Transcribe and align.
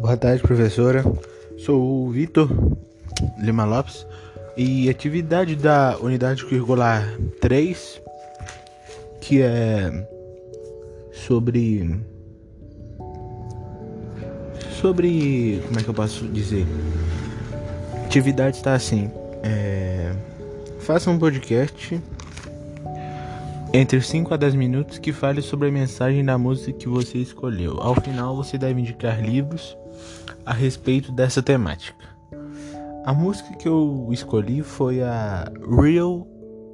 Boa 0.00 0.16
tarde, 0.16 0.42
professora. 0.42 1.04
Sou 1.58 2.06
o 2.06 2.10
Vitor 2.10 2.48
Lima 3.38 3.66
Lopes 3.66 4.06
e 4.56 4.88
atividade 4.88 5.54
da 5.54 5.98
unidade 5.98 6.42
curricular 6.42 7.06
3, 7.38 8.00
que 9.20 9.42
é 9.42 10.08
sobre. 11.12 12.00
Sobre. 14.80 15.62
Como 15.66 15.80
é 15.80 15.82
que 15.82 15.90
eu 15.90 15.94
posso 15.94 16.26
dizer? 16.28 16.66
Atividade 18.06 18.56
está 18.56 18.72
assim: 18.72 19.10
é, 19.42 20.14
faça 20.78 21.10
um 21.10 21.18
podcast 21.18 22.00
entre 23.72 24.00
5 24.00 24.34
a 24.34 24.36
10 24.36 24.54
minutos 24.56 24.98
que 24.98 25.12
fale 25.12 25.40
sobre 25.40 25.68
a 25.68 25.72
mensagem 25.72 26.24
da 26.24 26.36
música 26.36 26.72
que 26.72 26.88
você 26.88 27.18
escolheu. 27.18 27.80
Ao 27.80 27.94
final, 27.94 28.34
você 28.34 28.58
deve 28.58 28.80
indicar 28.80 29.22
livros 29.22 29.76
a 30.44 30.52
respeito 30.52 31.12
dessa 31.12 31.40
temática. 31.40 32.08
A 33.04 33.14
música 33.14 33.54
que 33.56 33.68
eu 33.68 34.08
escolhi 34.10 34.62
foi 34.62 35.02
a 35.02 35.50
Real 35.80 36.26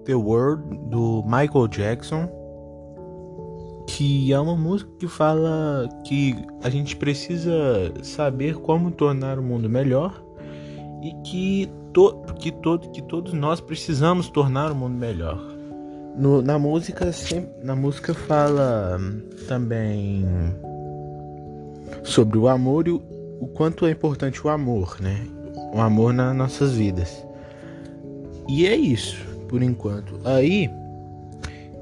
the 0.04 0.14
World 0.14 0.62
do 0.88 1.22
Michael 1.24 1.68
Jackson, 1.68 2.28
que 3.86 4.32
é 4.32 4.40
uma 4.40 4.56
música 4.56 4.90
que 4.98 5.06
fala 5.06 5.88
que 6.04 6.34
a 6.62 6.70
gente 6.70 6.96
precisa 6.96 7.92
saber 8.02 8.56
como 8.56 8.90
tornar 8.90 9.38
o 9.38 9.42
mundo 9.42 9.68
melhor 9.68 10.22
e 11.02 11.12
que, 11.22 11.70
to 11.92 12.22
que, 12.38 12.50
to 12.50 12.78
que 12.78 13.02
todos 13.02 13.34
nós 13.34 13.60
precisamos 13.60 14.28
tornar 14.28 14.72
o 14.72 14.74
mundo 14.74 14.96
melhor. 14.96 15.55
No, 16.16 16.40
na 16.40 16.58
música 16.58 17.10
na 17.62 17.76
música 17.76 18.14
fala 18.14 18.98
também 19.46 20.24
sobre 22.02 22.38
o 22.38 22.48
amor 22.48 22.88
e 22.88 22.92
o, 22.92 23.02
o 23.38 23.46
quanto 23.48 23.84
é 23.84 23.90
importante 23.90 24.44
o 24.44 24.48
amor, 24.48 24.96
né? 24.98 25.26
O 25.74 25.80
amor 25.80 26.14
nas 26.14 26.34
nossas 26.34 26.72
vidas. 26.72 27.22
E 28.48 28.66
é 28.66 28.74
isso, 28.74 29.16
por 29.46 29.62
enquanto. 29.62 30.18
Aí 30.24 30.70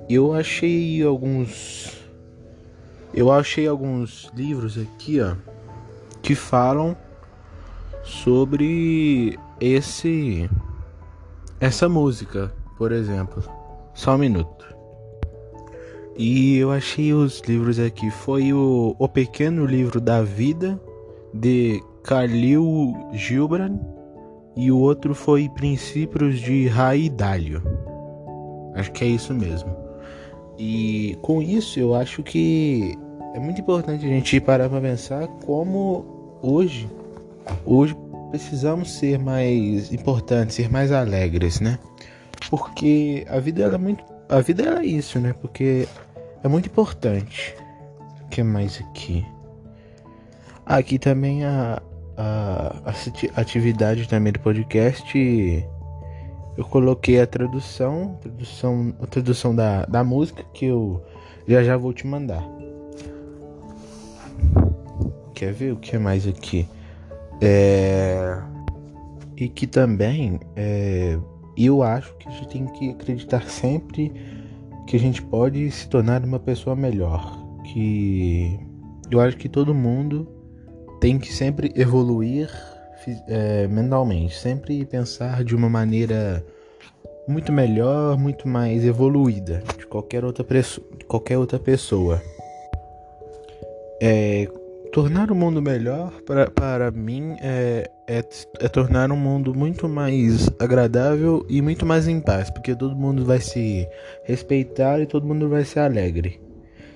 eu 0.09 0.35
achei 0.35 1.03
alguns 1.03 1.93
eu 3.13 3.31
achei 3.31 3.69
alguns 3.69 4.29
livros 4.35 4.77
aqui, 4.77 5.21
ó, 5.21 5.37
que 6.21 6.35
falam 6.35 6.97
sobre 8.03 9.39
esse 9.61 10.51
essa 11.61 11.89
música, 11.89 12.53
por 12.77 12.91
exemplo. 12.91 13.64
Só 13.95 14.15
um 14.15 14.19
minuto. 14.19 14.65
E 16.17 16.59
eu 16.59 16.71
achei 16.71 17.13
os 17.13 17.41
livros 17.41 17.79
aqui. 17.79 18.11
Foi 18.11 18.53
o, 18.53 18.95
o 18.99 19.09
Pequeno 19.09 19.65
Livro 19.65 20.01
da 20.01 20.23
Vida, 20.23 20.81
de 21.33 21.83
Khalil 22.05 22.95
Gibran. 23.13 23.79
E 24.57 24.71
o 24.71 24.79
outro 24.79 25.15
foi 25.15 25.49
Princípios 25.49 26.39
de 26.39 26.69
Rai 26.69 27.09
Dalio. 27.09 27.63
Acho 28.75 28.93
que 28.93 29.05
é 29.05 29.09
isso 29.09 29.35
mesmo. 29.35 29.75
E 30.59 31.19
com 31.23 31.43
isso 31.43 31.81
eu 31.81 31.95
acho 31.95 32.23
que 32.23 32.97
é 33.35 33.41
muito 33.41 33.61
importante 33.61 34.05
a 34.05 34.09
gente 34.09 34.41
parar 34.41 34.69
para 34.69 34.81
pensar 34.81 35.27
como 35.45 36.39
hoje, 36.41 36.89
hoje 37.65 37.97
precisamos 38.31 38.93
ser 38.93 39.19
mais 39.19 39.93
importantes, 39.93 40.55
ser 40.55 40.71
mais 40.71 40.93
alegres, 40.93 41.61
né? 41.61 41.79
Porque 42.51 43.27
a 43.29 43.39
vida 43.39 43.63
ela 43.63 43.75
é 43.75 43.79
muito. 43.79 44.05
A 44.29 44.41
vida 44.41 44.63
ela 44.63 44.81
é 44.81 44.87
isso, 44.87 45.19
né? 45.19 45.35
Porque 45.41 45.89
é 46.43 46.49
muito 46.49 46.67
importante. 46.69 47.55
O 48.23 48.29
que 48.29 48.43
mais 48.43 48.81
aqui? 48.81 49.25
Aqui 50.67 50.99
também 50.99 51.45
a, 51.45 51.83
a, 52.17 52.83
a 52.87 53.41
atividade 53.41 54.09
também 54.09 54.33
do 54.33 54.41
podcast. 54.41 55.69
Eu 56.57 56.65
coloquei 56.67 57.21
a 57.21 57.27
tradução, 57.27 58.17
tradução, 58.21 58.95
a 59.01 59.07
tradução 59.07 59.55
da, 59.55 59.85
da 59.87 60.05
música 60.05 60.45
que 60.53 60.67
eu 60.67 61.03
já 61.47 61.63
já 61.63 61.77
vou 61.77 61.93
te 61.93 62.07
mandar. 62.07 62.45
Quer 65.35 65.53
ver 65.53 65.73
o 65.73 65.77
que 65.77 65.97
é 65.97 65.99
mais 65.99 66.27
aqui? 66.27 66.69
É... 67.41 68.41
E 69.37 69.49
que 69.49 69.67
também 69.67 70.39
é, 70.55 71.19
e 71.57 71.67
eu 71.67 71.83
acho 71.83 72.15
que 72.17 72.29
a 72.29 72.33
gente 72.33 72.49
tem 72.49 72.67
que 72.67 72.91
acreditar 72.91 73.49
sempre 73.49 74.13
que 74.87 74.97
a 74.97 75.01
gente 75.01 75.23
pode 75.23 75.71
se 75.71 75.89
tornar 75.89 76.25
uma 76.25 76.39
pessoa 76.39 76.77
melhor. 76.77 77.43
Que 77.73 78.59
eu 79.11 79.21
acho 79.21 79.37
que 79.37 79.49
todo 79.49 79.75
mundo 79.75 80.29
tem 81.01 81.19
que 81.19 81.33
sempre 81.33 81.73
evoluir 81.77 82.51
é, 83.29 83.67
mentalmente, 83.69 84.37
sempre 84.37 84.85
pensar 84.85 85.45
de 85.45 85.55
uma 85.55 85.69
maneira 85.69 86.45
muito 87.27 87.53
melhor, 87.53 88.19
muito 88.19 88.47
mais 88.49 88.85
evoluída 88.85 89.63
de 89.79 89.87
qualquer 89.87 90.25
outra, 90.25 90.45
de 90.45 91.05
qualquer 91.07 91.39
outra 91.39 91.59
pessoa. 91.59 92.21
É, 94.01 94.49
tornar 94.93 95.31
o 95.31 95.35
mundo 95.35 95.63
melhor 95.63 96.13
para, 96.23 96.51
para 96.51 96.91
mim 96.91 97.37
é, 97.41 97.91
é, 98.07 98.25
é, 98.61 98.69
tornar 98.69 99.11
um 99.11 99.17
mundo 99.17 99.55
muito 99.55 99.89
mais 99.89 100.51
agradável 100.59 101.45
e 101.49 101.63
muito 101.63 101.87
mais 101.87 102.07
em 102.07 102.21
paz, 102.21 102.51
porque 102.51 102.75
todo 102.75 102.95
mundo 102.95 103.25
vai 103.25 103.41
se 103.41 103.89
respeitar 104.25 105.01
e 105.01 105.07
todo 105.07 105.27
mundo 105.27 105.49
vai 105.49 105.65
ser 105.65 105.81
alegre. 105.81 106.41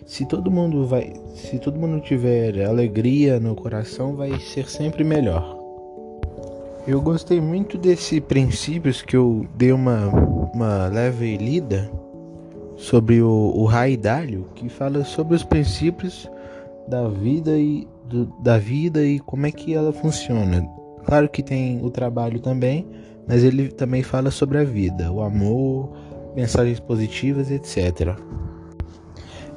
Se 0.07 0.27
todo 0.27 0.51
mundo 0.51 0.87
vai, 0.87 1.13
se 1.35 1.59
todo 1.59 1.79
mundo 1.79 2.01
tiver 2.01 2.65
alegria 2.65 3.39
no 3.39 3.55
coração, 3.55 4.17
vai 4.17 4.39
ser 4.41 4.69
sempre 4.69 5.05
melhor. 5.05 5.57
Eu 6.87 7.03
gostei 7.03 7.41
muito 7.41 7.77
desse 7.77 8.21
princípios 8.21 9.03
que 9.03 9.15
eu 9.15 9.47
dei 9.55 9.73
uma, 9.73 10.07
uma 10.55 10.87
leve 10.87 11.37
lida 11.37 11.91
sobre 12.77 13.21
o, 13.21 13.53
o 13.55 13.65
Raidalho, 13.65 14.47
que 14.55 14.69
fala 14.71 15.05
sobre 15.05 15.35
os 15.35 15.45
princípios 15.45 16.31
da 16.89 17.07
vida 17.09 17.59
e 17.59 17.87
do, 18.09 18.25
da 18.41 18.57
vida 18.57 19.05
e 19.05 19.19
como 19.19 19.47
é 19.47 19.53
que 19.53 19.75
ela 19.75 19.93
funciona. 19.93 20.67
Claro 21.09 21.27
que 21.27 21.43
tem 21.43 21.83
o 21.83 21.91
trabalho 21.91 22.39
também, 22.39 22.87
mas 23.27 23.43
ele 23.43 23.69
também 23.69 24.03
fala 24.03 24.31
sobre 24.31 24.59
a 24.59 24.63
vida, 24.63 25.11
o 25.11 25.23
amor, 25.23 25.91
mensagens 26.37 26.79
positivas, 26.79 27.51
etc. 27.51 28.15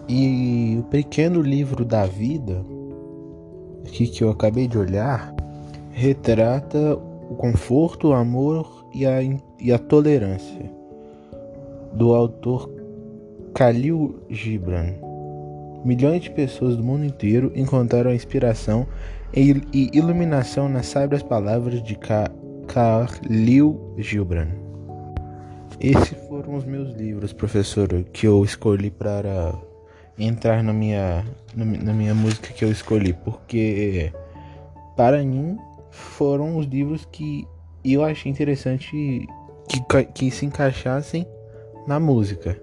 E 0.07 0.77
o 0.79 0.83
pequeno 0.83 1.41
livro 1.41 1.83
da 1.83 2.05
vida, 2.05 2.63
aqui 3.85 4.07
que 4.07 4.23
eu 4.23 4.29
acabei 4.29 4.65
de 4.65 4.77
olhar, 4.77 5.35
retrata 5.91 6.95
o 7.29 7.35
conforto, 7.35 8.07
o 8.07 8.13
amor 8.13 8.85
e 8.93 9.05
a, 9.05 9.21
e 9.59 9.73
a 9.73 9.77
tolerância 9.77 10.71
do 11.91 12.15
autor 12.15 12.71
Khalil 13.53 14.21
Gibran. 14.29 14.93
Milhões 15.83 16.21
de 16.21 16.31
pessoas 16.31 16.77
do 16.77 16.83
mundo 16.83 17.03
inteiro 17.03 17.51
encontraram 17.53 18.13
inspiração 18.13 18.87
e 19.33 19.89
iluminação 19.93 20.67
nas 20.67 20.87
sábias 20.87 21.23
palavras 21.23 21.81
de 21.83 21.97
Khalil 22.67 23.95
Gibran. 23.97 24.49
Esses 25.79 26.17
foram 26.27 26.55
os 26.55 26.65
meus 26.65 26.93
livros, 26.95 27.33
professor, 27.33 27.87
que 28.13 28.27
eu 28.27 28.43
escolhi 28.43 28.91
para 28.91 29.53
entrar 30.19 30.63
na 30.63 30.73
minha, 30.73 31.25
na 31.55 31.93
minha 31.93 32.13
música 32.13 32.53
que 32.53 32.63
eu 32.63 32.71
escolhi, 32.71 33.13
porque 33.13 34.11
para 34.95 35.23
mim 35.23 35.57
foram 35.89 36.57
os 36.57 36.65
livros 36.65 37.07
que 37.11 37.47
eu 37.83 38.03
achei 38.03 38.31
interessante 38.31 39.27
que, 39.67 40.03
que 40.13 40.29
se 40.29 40.45
encaixassem 40.45 41.25
na 41.87 41.99
música 41.99 42.59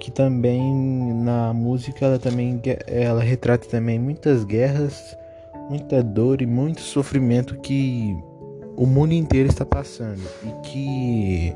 que 0.00 0.10
também 0.10 1.12
na 1.14 1.52
música 1.52 2.06
ela 2.06 2.18
também 2.18 2.60
ela 2.86 3.22
retrata 3.22 3.68
também 3.68 3.98
muitas 3.98 4.44
guerras, 4.44 5.14
muita 5.70 6.02
dor 6.02 6.42
e 6.42 6.46
muito 6.46 6.80
sofrimento 6.80 7.56
que 7.60 8.18
o 8.76 8.84
mundo 8.84 9.12
inteiro 9.12 9.48
está 9.48 9.64
passando 9.64 10.20
e 10.42 10.66
que 10.66 11.54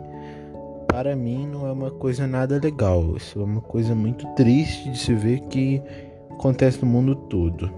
para 0.87 1.16
mim 1.16 1.49
não 1.49 1.66
é 1.66 1.72
uma 1.72 1.90
coisa 1.90 2.25
nada 2.25 2.61
legal. 2.62 3.16
Isso 3.16 3.40
é 3.40 3.43
uma 3.43 3.61
coisa 3.61 3.93
muito 3.93 4.25
triste 4.34 4.88
de 4.88 4.96
se 4.96 5.12
ver 5.14 5.40
que 5.40 5.82
acontece 6.31 6.81
no 6.84 6.87
mundo 6.88 7.16
todo. 7.16 7.69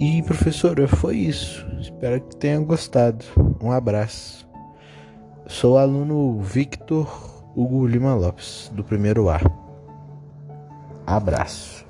E 0.00 0.20
professora, 0.24 0.88
foi 0.88 1.16
isso. 1.16 1.64
Espero 1.80 2.20
que 2.20 2.34
tenha 2.34 2.58
gostado. 2.58 3.24
Um 3.62 3.70
abraço. 3.70 4.48
Sou 5.46 5.74
o 5.74 5.78
aluno 5.78 6.40
Victor 6.40 7.06
Hugo 7.54 7.86
Lima 7.86 8.16
Lopes, 8.16 8.68
do 8.74 8.82
primeiro 8.82 9.30
A. 9.30 9.40
Abraço. 11.06 11.87